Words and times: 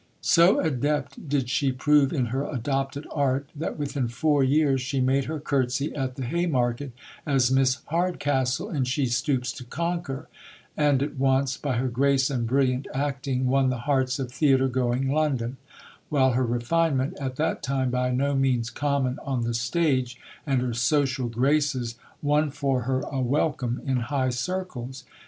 _So 0.19 0.59
adept 0.59 1.29
did 1.29 1.47
she 1.47 1.71
prove 1.71 2.11
in 2.11 2.25
her 2.33 2.43
adopted 2.43 3.05
art 3.11 3.47
that 3.55 3.77
within 3.77 4.07
four 4.07 4.43
years 4.43 4.81
she 4.81 4.99
made 4.99 5.25
her 5.25 5.39
curtsy 5.39 5.93
at 5.93 6.15
the 6.15 6.25
Haymarket 6.25 6.91
as 7.23 7.51
Miss 7.51 7.75
Hardcastle, 7.87 8.71
in 8.71 8.85
She 8.85 9.05
Stoops 9.05 9.51
to 9.51 9.63
Conquer; 9.63 10.27
and 10.75 11.03
at 11.03 11.17
once, 11.17 11.55
by 11.55 11.73
her 11.75 11.87
grace 11.87 12.31
and 12.31 12.47
brilliant 12.47 12.87
acting, 12.95 13.45
won 13.45 13.69
the 13.69 13.77
hearts 13.85 14.17
of 14.17 14.31
theatre 14.31 14.67
going 14.69 15.11
London; 15.11 15.57
while 16.09 16.31
her 16.31 16.47
refinement, 16.47 17.15
at 17.19 17.35
that 17.35 17.61
time 17.61 17.91
by 17.91 18.09
no 18.09 18.33
means 18.33 18.71
common 18.71 19.19
on 19.23 19.43
the 19.43 19.53
stage, 19.53 20.19
and 20.47 20.63
her 20.63 20.73
social 20.73 21.29
graces 21.29 21.93
won 22.23 22.49
for 22.49 22.81
her 22.89 23.01
a 23.01 23.19
welcome 23.21 23.79
in 23.85 23.97
high 23.97 24.31
circles. 24.31 25.03